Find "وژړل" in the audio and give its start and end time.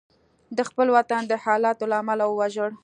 2.27-2.73